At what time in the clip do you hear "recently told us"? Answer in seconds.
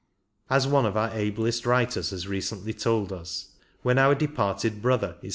2.27-3.49